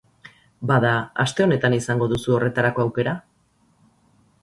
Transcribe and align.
Bada, 0.71 0.93
aste 1.25 1.45
honetan 1.47 1.77
izango 1.79 2.09
duzu 2.17 2.35
horretarako 2.39 2.89
aukera. 2.89 3.19